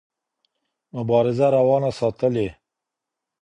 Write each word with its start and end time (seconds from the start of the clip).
مبارزه 0.95 1.45
روانه 1.55 1.89
ساتلې. 1.99 2.47